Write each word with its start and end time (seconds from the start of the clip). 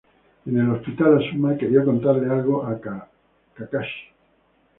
En 0.47 0.57
el 0.57 0.67
hospital 0.71 1.19
Asuma 1.19 1.55
quería 1.55 1.85
contarle 1.85 2.27
algo 2.27 2.65
a 2.65 2.81
Kakashi. 3.53 4.09